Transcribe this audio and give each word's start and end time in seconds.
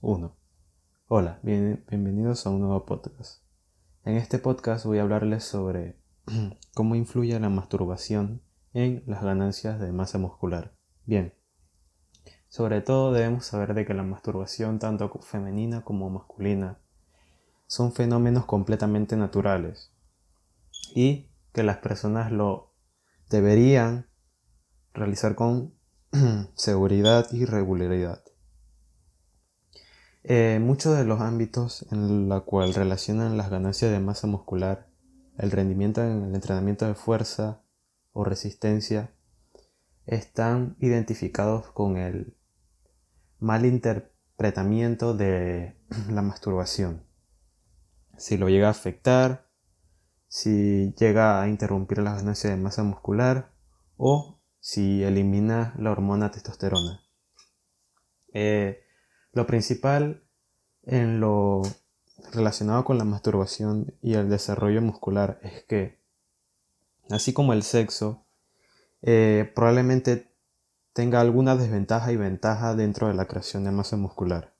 1. 0.00 0.36
Hola, 1.08 1.40
bienvenidos 1.42 2.46
a 2.46 2.50
un 2.50 2.60
nuevo 2.60 2.86
podcast. 2.86 3.42
En 4.04 4.16
este 4.16 4.38
podcast 4.38 4.84
voy 4.86 4.98
a 4.98 5.02
hablarles 5.02 5.44
sobre 5.44 5.98
cómo 6.74 6.94
influye 6.94 7.38
la 7.40 7.48
masturbación 7.48 8.42
en 8.72 9.02
las 9.06 9.22
ganancias 9.22 9.80
de 9.80 9.90
masa 9.92 10.18
muscular. 10.18 10.76
Bien, 11.06 11.34
sobre 12.48 12.82
todo 12.82 13.12
debemos 13.12 13.46
saber 13.46 13.74
de 13.74 13.84
que 13.84 13.94
la 13.94 14.04
masturbación 14.04 14.78
tanto 14.78 15.10
femenina 15.22 15.82
como 15.82 16.08
masculina 16.08 16.78
son 17.66 17.92
fenómenos 17.92 18.46
completamente 18.46 19.16
naturales 19.16 19.92
y 20.94 21.30
que 21.52 21.64
las 21.64 21.78
personas 21.78 22.30
lo 22.30 22.72
deberían 23.28 24.08
realizar 24.92 25.34
con 25.34 25.74
seguridad 26.54 27.26
y 27.32 27.44
regularidad. 27.44 28.22
Eh, 30.26 30.58
muchos 30.58 30.96
de 30.96 31.04
los 31.04 31.20
ámbitos 31.20 31.86
en 31.92 32.30
los 32.30 32.44
cuales 32.44 32.76
relacionan 32.76 33.36
las 33.36 33.50
ganancias 33.50 33.90
de 33.90 34.00
masa 34.00 34.26
muscular, 34.26 34.88
el 35.36 35.50
rendimiento 35.50 36.02
en 36.02 36.24
el 36.24 36.34
entrenamiento 36.34 36.86
de 36.86 36.94
fuerza 36.94 37.62
o 38.12 38.24
resistencia, 38.24 39.14
están 40.06 40.76
identificados 40.80 41.70
con 41.72 41.98
el 41.98 42.38
mal 43.38 43.66
interpretamiento 43.66 45.14
de 45.14 45.76
la 46.10 46.22
masturbación. 46.22 47.04
Si 48.16 48.38
lo 48.38 48.48
llega 48.48 48.68
a 48.68 48.70
afectar, 48.70 49.50
si 50.26 50.94
llega 50.98 51.42
a 51.42 51.48
interrumpir 51.48 51.98
las 51.98 52.16
ganancias 52.16 52.50
de 52.50 52.62
masa 52.62 52.82
muscular 52.82 53.52
o 53.98 54.40
si 54.58 55.02
elimina 55.02 55.74
la 55.78 55.90
hormona 55.90 56.30
testosterona. 56.30 57.02
Eh, 58.32 58.83
lo 59.34 59.46
principal 59.46 60.22
en 60.84 61.20
lo 61.20 61.62
relacionado 62.32 62.84
con 62.84 62.98
la 62.98 63.04
masturbación 63.04 63.94
y 64.00 64.14
el 64.14 64.30
desarrollo 64.30 64.80
muscular 64.80 65.40
es 65.42 65.64
que, 65.64 66.00
así 67.10 67.32
como 67.32 67.52
el 67.52 67.62
sexo, 67.62 68.24
eh, 69.02 69.50
probablemente 69.54 70.32
tenga 70.92 71.20
alguna 71.20 71.56
desventaja 71.56 72.12
y 72.12 72.16
ventaja 72.16 72.74
dentro 72.74 73.08
de 73.08 73.14
la 73.14 73.26
creación 73.26 73.64
de 73.64 73.72
masa 73.72 73.96
muscular. 73.96 74.54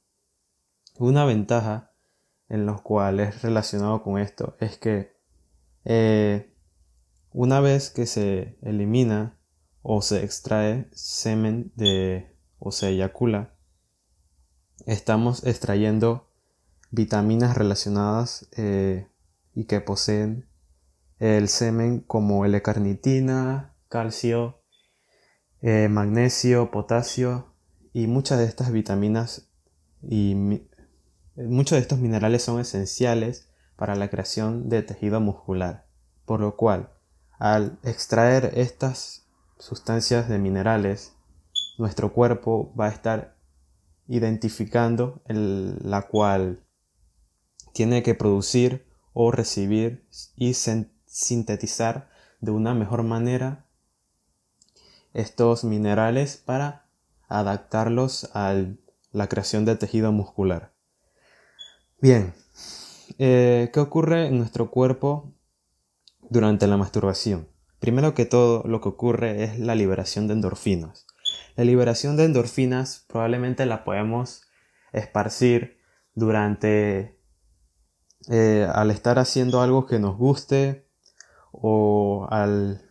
Una 0.98 1.24
ventaja 1.24 1.92
en 2.48 2.66
lo 2.66 2.82
cual 2.82 3.20
es 3.20 3.42
relacionado 3.42 4.02
con 4.02 4.18
esto 4.18 4.56
es 4.60 4.76
que 4.78 5.14
eh, 5.84 6.52
una 7.32 7.60
vez 7.60 7.90
que 7.90 8.06
se 8.06 8.58
elimina 8.62 9.38
o 9.82 10.02
se 10.02 10.24
extrae 10.24 10.88
semen 10.92 11.72
de 11.76 12.36
o 12.58 12.72
se 12.72 12.88
eyacula 12.88 13.53
estamos 14.86 15.44
extrayendo 15.44 16.28
vitaminas 16.90 17.56
relacionadas 17.56 18.48
eh, 18.56 19.08
y 19.54 19.64
que 19.64 19.80
poseen 19.80 20.48
el 21.18 21.48
semen 21.48 22.00
como 22.00 22.44
L-carnitina, 22.44 23.74
calcio, 23.88 24.62
eh, 25.62 25.88
magnesio, 25.88 26.70
potasio 26.70 27.54
y 27.92 28.06
muchas 28.06 28.38
de 28.38 28.44
estas 28.44 28.72
vitaminas 28.72 29.48
y 30.02 30.34
muchos 31.36 31.76
de 31.76 31.82
estos 31.82 31.98
minerales 31.98 32.42
son 32.42 32.60
esenciales 32.60 33.48
para 33.76 33.94
la 33.94 34.08
creación 34.08 34.68
de 34.68 34.82
tejido 34.82 35.20
muscular, 35.20 35.86
por 36.26 36.40
lo 36.40 36.56
cual 36.56 36.90
al 37.38 37.78
extraer 37.82 38.52
estas 38.56 39.26
sustancias 39.58 40.28
de 40.28 40.38
minerales, 40.38 41.14
nuestro 41.78 42.12
cuerpo 42.12 42.72
va 42.78 42.86
a 42.86 42.90
estar 42.90 43.33
identificando 44.06 45.22
la 45.26 46.02
cual 46.02 46.64
tiene 47.72 48.02
que 48.02 48.14
producir 48.14 48.86
o 49.12 49.30
recibir 49.30 50.06
y 50.36 50.54
sintetizar 50.54 52.10
de 52.40 52.50
una 52.50 52.74
mejor 52.74 53.02
manera 53.02 53.66
estos 55.12 55.64
minerales 55.64 56.36
para 56.36 56.86
adaptarlos 57.28 58.30
a 58.34 58.54
la 59.12 59.28
creación 59.28 59.64
de 59.64 59.76
tejido 59.76 60.12
muscular. 60.12 60.74
Bien, 62.00 62.34
eh, 63.18 63.70
¿qué 63.72 63.80
ocurre 63.80 64.26
en 64.26 64.38
nuestro 64.38 64.70
cuerpo 64.70 65.32
durante 66.28 66.66
la 66.66 66.76
masturbación? 66.76 67.48
Primero 67.78 68.14
que 68.14 68.24
todo, 68.24 68.62
lo 68.64 68.80
que 68.80 68.88
ocurre 68.88 69.44
es 69.44 69.58
la 69.58 69.74
liberación 69.74 70.26
de 70.26 70.34
endorfinas. 70.34 71.03
La 71.56 71.64
liberación 71.64 72.16
de 72.16 72.24
endorfinas 72.24 73.04
probablemente 73.08 73.66
la 73.66 73.84
podemos 73.84 74.42
esparcir 74.92 75.78
durante 76.14 77.18
eh, 78.30 78.66
al 78.72 78.90
estar 78.90 79.18
haciendo 79.18 79.60
algo 79.60 79.86
que 79.86 79.98
nos 79.98 80.16
guste 80.16 80.86
o 81.52 82.26
al 82.30 82.82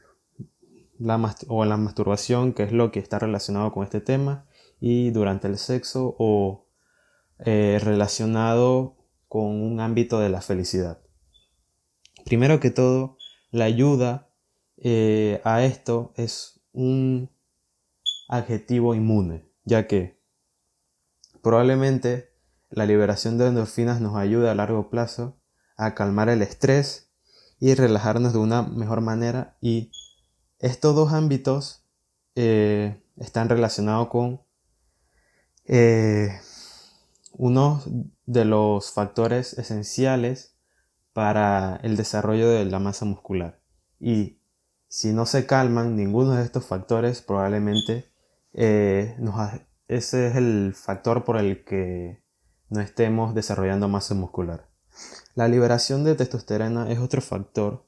la, 1.00 1.35
o 1.47 1.66
la 1.66 1.78
masturbación 1.78 2.53
que 2.53 2.63
es 2.63 2.72
lo 2.72 2.91
que 2.91 3.00
está 3.00 3.19
relacionado 3.19 3.72
con 3.72 3.84
este 3.84 4.00
tema 4.00 4.46
y 4.79 5.12
durante 5.12 5.47
el 5.47 5.57
sexo 5.57 6.16
o 6.18 6.68
eh, 7.40 7.79
relacionado 7.81 8.96
con 9.28 9.46
un 9.46 9.79
ámbito 9.79 10.19
de 10.19 10.29
la 10.29 10.41
felicidad. 10.41 11.02
Primero 12.25 12.59
que 12.59 12.69
todo, 12.69 13.18
la 13.52 13.66
ayuda 13.66 14.29
eh, 14.78 15.41
a 15.44 15.63
esto 15.63 16.13
es 16.16 16.62
un 16.72 17.32
adjetivo 18.28 18.95
inmune, 18.95 19.50
ya 19.63 19.88
que 19.88 20.19
probablemente 21.41 22.34
la 22.69 22.85
liberación 22.85 23.38
de 23.38 23.47
endorfinas 23.47 24.01
nos 24.01 24.16
ayuda 24.16 24.51
a 24.51 24.56
largo 24.56 24.89
plazo 24.89 25.38
a 25.78 25.94
calmar 25.95 26.29
el 26.29 26.41
estrés 26.41 27.11
y 27.59 27.75
relajarnos 27.75 28.34
de 28.34 28.39
una 28.39 28.63
mejor 28.63 29.01
manera. 29.01 29.57
Y 29.61 29.91
estos 30.59 30.95
dos 30.95 31.13
ámbitos 31.13 31.85
eh, 32.35 33.01
están 33.17 33.50
relacionados 33.50 34.07
con 34.09 34.41
eh, 35.66 36.40
uno 37.34 37.81
de 38.25 38.45
los 38.45 38.91
factores 38.91 39.57
esenciales 39.57 40.57
para 41.13 41.79
el 41.84 41.95
desarrollo 41.95 42.50
de 42.50 42.66
la 42.66 42.79
masa 42.79 43.05
muscular. 43.05 43.61
Y 44.00 44.40
si 44.88 45.13
no 45.13 45.25
se 45.25 45.45
calman 45.45 45.95
ninguno 45.95 46.35
de 46.35 46.44
estos 46.44 46.66
factores 46.66 47.22
probablemente 47.22 48.12
eh, 48.53 49.16
ese 49.88 50.28
es 50.28 50.36
el 50.36 50.74
factor 50.75 51.24
por 51.24 51.38
el 51.38 51.64
que 51.64 52.24
no 52.69 52.81
estemos 52.81 53.36
desarrollando 53.36 53.88
masa 53.88 54.16
muscular. 54.16 54.69
La 55.36 55.47
liberación 55.47 56.03
de 56.03 56.16
testosterona 56.16 56.91
es 56.91 57.00
otro 57.00 57.22
factor 57.22 57.88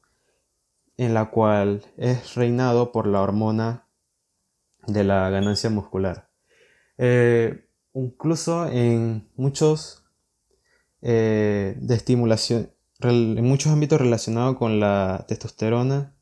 en 0.98 1.14
la 1.14 1.30
cual 1.30 1.84
es 1.98 2.36
reinado 2.36 2.92
por 2.92 3.08
la 3.08 3.22
hormona 3.22 3.88
de 4.88 5.03
la 5.03 5.30
ganancia 5.30 5.70
muscular. 5.70 6.30
Eh, 6.97 7.70
incluso 7.94 8.68
en 8.68 9.30
muchos 9.36 10.06
eh, 11.02 11.76
de 11.80 11.96
estimulación, 11.96 12.72
en 13.02 13.44
muchos 13.44 13.72
ámbitos 13.72 14.00
relacionados 14.00 14.58
con 14.58 14.80
la 14.80 15.26
testosterona, 15.28 16.16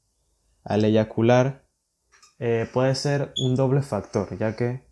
al 0.64 0.86
eyacular 0.86 1.63
eh, 2.40 2.68
puede 2.74 2.96
ser 2.96 3.34
un 3.38 3.56
doble 3.56 3.82
factor, 3.82 4.38
ya 4.38 4.56
que 4.56 4.86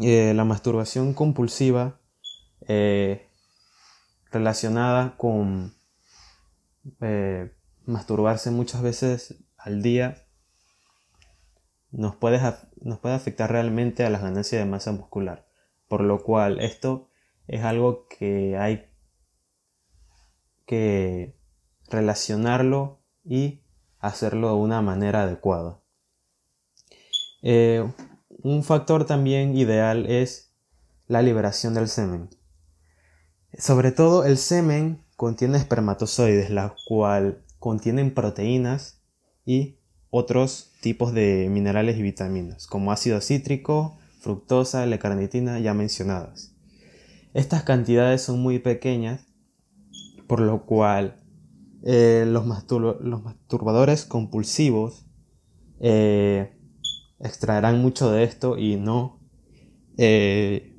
eh, 0.00 0.32
la 0.34 0.44
masturbación 0.44 1.14
compulsiva 1.14 2.00
eh, 2.66 3.28
relacionada 4.30 5.16
con 5.16 5.74
masturbarse 7.84 8.50
muchas 8.50 8.80
veces 8.80 9.44
al 9.58 9.82
día 9.82 10.26
nos 11.90 12.16
puede, 12.16 12.40
nos 12.80 12.98
puede 12.98 13.14
afectar 13.14 13.50
realmente 13.50 14.04
a 14.04 14.10
las 14.10 14.22
ganancias 14.22 14.62
de 14.62 14.70
masa 14.70 14.92
muscular. 14.92 15.46
Por 15.88 16.02
lo 16.02 16.22
cual 16.22 16.60
esto 16.60 17.08
es 17.48 17.64
algo 17.64 18.06
que 18.06 18.56
hay 18.56 18.88
que 20.66 21.36
relacionarlo 21.88 23.00
y 23.24 23.62
hacerlo 23.98 24.48
de 24.50 24.54
una 24.54 24.82
manera 24.82 25.22
adecuada. 25.22 25.79
Eh, 27.42 27.86
un 28.42 28.64
factor 28.64 29.06
también 29.06 29.56
ideal 29.56 30.06
es 30.06 30.54
la 31.06 31.22
liberación 31.22 31.74
del 31.74 31.88
semen. 31.88 32.28
Sobre 33.58 33.92
todo 33.92 34.24
el 34.24 34.38
semen 34.38 35.04
contiene 35.16 35.58
espermatozoides, 35.58 36.50
la 36.50 36.74
cual 36.86 37.44
contienen 37.58 38.14
proteínas 38.14 39.02
y 39.44 39.78
otros 40.10 40.72
tipos 40.80 41.12
de 41.12 41.48
minerales 41.50 41.98
y 41.98 42.02
vitaminas, 42.02 42.66
como 42.66 42.92
ácido 42.92 43.20
cítrico, 43.20 43.98
fructosa, 44.20 44.84
L-carnitina 44.84 45.58
ya 45.58 45.74
mencionadas. 45.74 46.54
Estas 47.34 47.62
cantidades 47.62 48.22
son 48.22 48.40
muy 48.40 48.58
pequeñas, 48.58 49.26
por 50.26 50.40
lo 50.40 50.64
cual 50.66 51.22
eh, 51.82 52.24
los, 52.26 52.44
masturbadores 52.46 54.04
compulsivos 54.04 55.06
eh, 55.80 56.59
extraerán 57.20 57.80
mucho 57.80 58.10
de 58.10 58.24
esto 58.24 58.58
y 58.58 58.76
no 58.76 59.20
eh, 59.96 60.76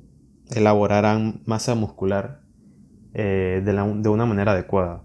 elaborarán 0.50 1.42
masa 1.46 1.74
muscular 1.74 2.42
de, 3.12 3.60
de, 3.62 4.08
una 4.08 4.26
manera 4.26 4.52
adecuada. 4.52 5.04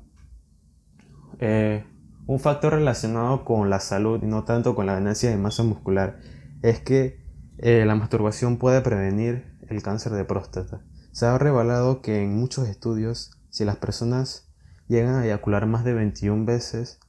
un 2.26 2.40
factor 2.40 2.74
relacionado 2.74 3.44
con 3.44 3.70
la 3.70 3.80
salud 3.80 4.24
y 4.24 4.28
no 4.28 4.46
tanto 4.46 4.76
con 4.76 4.86
la 4.86 4.94
ganancia 4.94 5.30
de 5.30 5.38
masa 5.38 5.64
muscular 5.64 6.20
es 6.62 6.80
que 6.80 7.20
la 7.58 7.96
masturbación 7.96 8.58
puede 8.58 8.80
prevenir 8.82 9.58
el 9.70 9.82
cáncer 9.84 10.14
de 10.14 10.24
próstata. 10.24 10.82
Se 11.12 11.26
ha 11.26 11.38
revelado 11.38 12.02
que 12.02 12.24
en 12.24 12.36
muchos 12.36 12.68
estudios, 12.68 13.32
si 13.50 13.66
las 13.66 13.78
personas 13.78 14.48
llegan 14.88 15.16
a 15.16 15.26
eyacular 15.26 15.66
más 15.66 15.84
de 15.84 15.94
21 15.94 16.46
veces, 16.46 17.00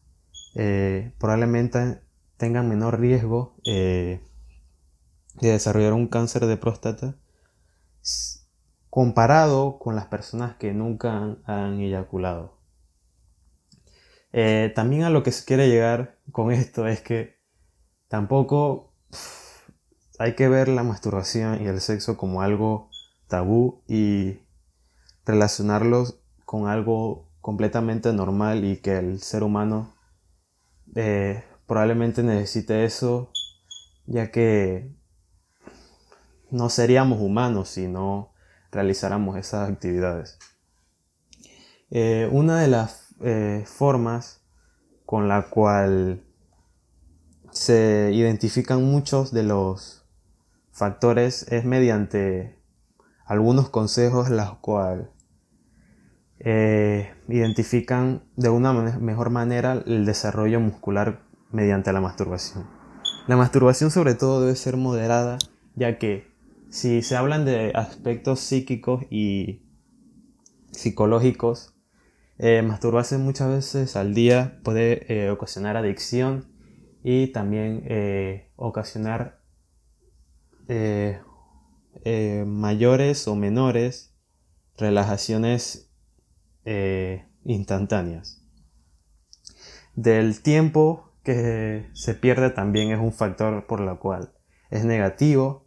eh, 0.54 1.12
probablemente 1.19 2.00
tengan 2.38 2.69
menor 2.69 2.99
riesgo 2.99 3.56
eh, 3.64 4.20
de 5.35 5.52
desarrollar 5.52 5.93
un 5.93 6.08
cáncer 6.08 6.46
de 6.46 6.56
próstata 6.56 7.17
comparado 8.88 9.79
con 9.79 9.94
las 9.94 10.06
personas 10.06 10.56
que 10.56 10.73
nunca 10.73 11.37
han, 11.44 11.81
eyaculado. 11.81 12.58
Eh, 14.32 14.73
también 14.75 15.02
a 15.02 15.11
lo 15.11 15.23
que 15.23 15.32
se 15.32 15.44
quiere 15.44 15.69
llegar 15.69 16.19
con 16.32 16.50
esto 16.52 16.87
es 16.87 17.00
que 17.02 17.37
tampoco 18.08 18.94
hay 20.19 20.35
que 20.35 20.49
ver 20.49 20.69
la 20.69 20.82
masturbación 20.82 21.62
y 21.62 21.67
el 21.67 21.81
sexo 21.81 22.17
como 22.17 22.43
algo 22.43 22.90
tabú 23.26 23.82
y 23.87 24.40
relacionarlos 25.26 26.20
con 26.44 26.67
algo 26.67 27.31
completamente 27.40 28.12
normal 28.12 28.64
y 28.64 28.79
que 28.79 28.99
el 28.99 29.20
ser 29.20 29.43
humano 29.43 29.94
eh, 30.94 31.44
probablemente 31.68 32.22
necesite 32.24 32.84
eso 32.84 33.30
ya 34.06 34.30
que 34.32 34.90
no 36.50 36.70
seríamos 36.70 37.20
humanos 37.20 37.68
si 37.68 37.86
no 37.86 38.32
realizáramos 38.72 39.36
esas 39.36 39.70
actividades. 39.70 40.38
Eh, 41.90 42.28
una 42.32 42.58
de 42.60 42.68
las 42.68 43.14
eh, 43.20 43.64
formas 43.66 44.40
con 45.04 45.28
la 45.28 45.50
cual 45.50 46.24
se 47.50 48.10
identifican 48.14 48.82
muchos 48.84 49.32
de 49.32 49.42
los 49.42 50.06
factores 50.72 51.46
es 51.52 51.64
mediante 51.64 52.58
algunos 53.26 53.68
consejos 53.68 54.30
los 54.30 54.56
cuales 54.58 55.08
eh, 56.40 57.12
identifican 57.28 58.22
de 58.36 58.48
una 58.48 58.72
mejor 58.72 59.28
manera 59.30 59.82
el 59.86 60.06
desarrollo 60.06 60.60
muscular 60.60 61.27
mediante 61.50 61.92
la 61.92 62.00
masturbación. 62.00 62.66
La 63.26 63.36
masturbación 63.36 63.90
sobre 63.90 64.14
todo 64.14 64.40
debe 64.40 64.56
ser 64.56 64.76
moderada 64.76 65.38
ya 65.78 65.98
que 65.98 66.26
si 66.70 67.02
se 67.02 67.16
hablan 67.16 67.44
de 67.44 67.72
aspectos 67.74 68.40
psíquicos 68.40 69.04
y 69.10 69.62
psicológicos, 70.72 71.74
eh, 72.38 72.62
masturbarse 72.62 73.16
muchas 73.16 73.48
veces 73.48 73.96
al 73.96 74.14
día 74.14 74.60
puede 74.64 75.06
eh, 75.12 75.30
ocasionar 75.30 75.76
adicción 75.76 76.52
y 77.02 77.28
también 77.28 77.84
ocasionar 78.56 79.40
eh, 80.68 81.20
mayores 82.46 83.26
o 83.28 83.36
menores 83.36 84.14
relajaciones 84.76 85.90
instantáneas. 87.44 88.44
Del 89.94 90.42
tiempo 90.42 91.07
que 91.28 91.90
se 91.92 92.14
pierde 92.14 92.48
también 92.48 92.90
es 92.90 92.98
un 92.98 93.12
factor 93.12 93.66
por 93.66 93.80
lo 93.80 94.00
cual 94.00 94.32
es 94.70 94.86
negativo 94.86 95.66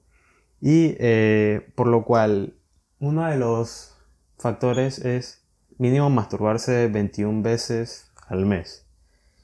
y 0.60 0.96
eh, 0.98 1.72
por 1.76 1.86
lo 1.86 2.04
cual 2.04 2.58
uno 2.98 3.28
de 3.28 3.38
los 3.38 3.96
factores 4.40 4.98
es 4.98 5.46
mínimo 5.78 6.10
masturbarse 6.10 6.88
21 6.88 7.44
veces 7.44 8.12
al 8.26 8.48
mes. 8.48 8.88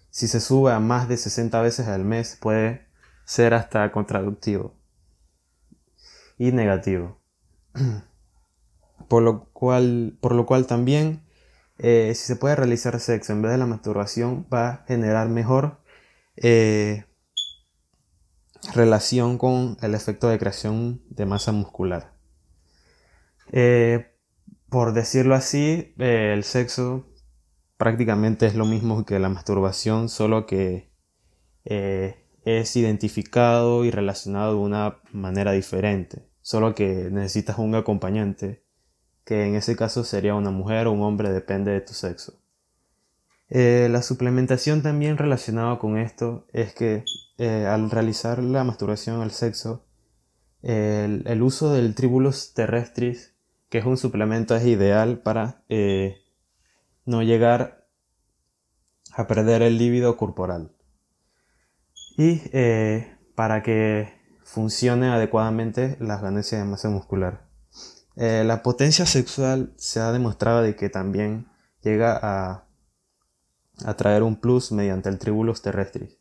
Si 0.09 0.27
se 0.27 0.39
sube 0.39 0.71
a 0.71 0.79
más 0.79 1.07
de 1.07 1.17
60 1.17 1.61
veces 1.61 1.87
al 1.87 2.03
mes 2.03 2.35
puede 2.41 2.87
ser 3.23 3.53
hasta 3.53 3.91
contradictivo 3.91 4.73
y 6.39 6.51
negativo. 6.51 7.19
Por 9.07 9.21
lo 9.21 9.49
cual, 9.53 10.17
por 10.19 10.33
lo 10.33 10.47
cual 10.47 10.65
también, 10.65 11.21
eh, 11.77 12.11
si 12.15 12.25
se 12.25 12.35
puede 12.35 12.55
realizar 12.55 12.99
sexo 12.99 13.33
en 13.33 13.43
vez 13.43 13.51
de 13.51 13.59
la 13.59 13.67
masturbación, 13.67 14.47
va 14.51 14.69
a 14.69 14.85
generar 14.87 15.29
mejor 15.29 15.77
eh, 16.37 17.05
relación 18.73 19.37
con 19.37 19.77
el 19.81 19.95
efecto 19.95 20.29
de 20.29 20.39
creación 20.39 21.01
de 21.09 21.25
masa 21.25 21.51
muscular. 21.51 22.13
Eh, 23.51 24.13
por 24.69 24.93
decirlo 24.93 25.35
así, 25.35 25.93
el 25.97 26.43
sexo 26.43 27.07
prácticamente 27.77 28.45
es 28.45 28.55
lo 28.55 28.65
mismo 28.65 29.05
que 29.05 29.19
la 29.19 29.29
masturbación, 29.29 30.09
solo 30.09 30.45
que 30.45 30.91
es 31.65 32.75
identificado 32.75 33.83
y 33.83 33.91
relacionado 33.91 34.53
de 34.53 34.59
una 34.59 35.01
manera 35.11 35.51
diferente 35.51 36.27
solo 36.47 36.73
que 36.73 37.09
necesitas 37.11 37.57
un 37.57 37.75
acompañante, 37.75 38.63
que 39.25 39.45
en 39.47 39.55
ese 39.55 39.75
caso 39.75 40.05
sería 40.05 40.33
una 40.33 40.49
mujer 40.49 40.87
o 40.87 40.93
un 40.93 41.01
hombre, 41.01 41.29
depende 41.29 41.71
de 41.71 41.81
tu 41.81 41.91
sexo. 41.91 42.39
Eh, 43.49 43.87
la 43.89 44.01
suplementación 44.01 44.81
también 44.81 45.17
relacionada 45.17 45.79
con 45.79 45.97
esto 45.97 46.45
es 46.51 46.73
que 46.73 47.05
eh, 47.37 47.65
al 47.65 47.89
realizar 47.89 48.43
la 48.43 48.63
masturbación 48.63 49.21
al 49.21 49.31
sexo, 49.31 49.85
el, 50.63 51.41
uso 51.41 51.71
del 51.71 51.95
tribulus 51.95 52.53
terrestris, 52.53 53.35
que 53.69 53.77
es 53.77 53.85
un 53.85 53.95
suplemento, 53.95 54.55
es 54.55 54.65
ideal 54.65 55.19
para 55.19 55.63
eh, 55.69 56.17
no 57.05 57.23
llegar 57.23 57.87
a 59.13 59.27
perder 59.27 59.61
el 59.61 59.77
líbido 59.77 60.17
corporal. 60.17 60.71
Y 62.17 62.41
para 63.35 63.61
que 63.61 64.11
funcione 64.43 65.09
adecuadamente 65.09 65.97
las 65.99 66.21
ganancias 66.21 66.59
de 66.59 66.67
masa 66.67 66.89
muscular. 66.89 67.47
La 68.15 68.63
potencia 68.63 69.05
sexual 69.05 69.73
se 69.77 69.99
ha 69.99 70.11
demostrado 70.11 70.63
de 70.63 70.75
que 70.75 70.89
también 70.89 71.47
llega 71.83 72.19
a, 72.19 72.66
traer 73.95 74.23
un 74.23 74.37
plus 74.39 74.71
mediante 74.71 75.09
el 75.09 75.19
tribulus 75.19 75.61
terrestris. 75.61 76.17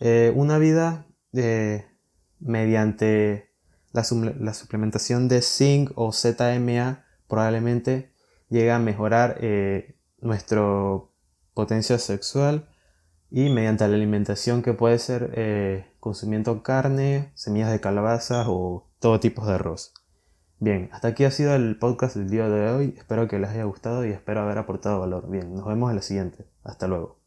Eh, 0.00 0.32
una 0.34 0.58
vida 0.58 1.06
eh, 1.32 1.86
mediante 2.38 3.52
la, 3.92 4.04
suplementación 4.04 5.28
de 5.28 5.42
zinc 5.42 5.92
o 5.94 6.12
ZMA 6.12 7.04
probablemente 7.28 8.12
llega 8.48 8.76
a 8.76 8.78
mejorar 8.78 9.38
nuestra 10.20 10.62
potencia 11.54 11.98
sexual 11.98 12.68
y 13.30 13.48
mediante 13.48 13.86
la 13.86 13.94
alimentación 13.94 14.62
que 14.62 14.74
puede 14.74 14.98
ser 14.98 15.32
eh, 15.34 15.86
consumiendo 16.00 16.62
carne, 16.62 17.30
semillas 17.34 17.70
de 17.70 17.80
calabaza 17.80 18.44
o 18.48 18.90
todo 18.98 19.20
tipo 19.20 19.46
de 19.46 19.54
arroz. 19.54 19.94
Bien, 20.60 20.90
hasta 20.92 21.08
aquí 21.08 21.24
ha 21.24 21.30
sido 21.30 21.54
el 21.54 21.76
podcast 21.78 22.16
del 22.16 22.30
día 22.30 22.48
de 22.48 22.70
hoy. 22.70 22.94
Espero 22.96 23.26
que 23.28 23.38
les 23.38 23.50
haya 23.50 23.64
gustado 23.64 24.04
y 24.06 24.10
espero 24.10 24.42
haber 24.42 24.58
aportado 24.58 25.00
valor. 25.00 25.28
Bien, 25.30 25.54
nos 25.54 25.66
vemos 25.66 25.90
en 25.90 25.96
la 25.96 26.02
siguiente. 26.02 26.46
Hasta 26.64 26.86
luego. 26.86 27.19